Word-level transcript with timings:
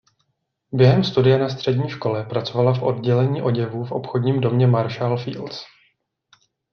Během 0.71 1.03
studia 1.03 1.37
na 1.37 1.49
střední 1.49 1.89
škole 1.89 2.23
pracovala 2.25 2.73
v 2.73 2.83
oddělení 2.83 3.41
oděvů 3.41 3.85
v 3.85 3.91
obchodním 3.91 4.41
domě 4.41 4.67
"Marshall 4.67 5.17
Fields". 5.17 5.63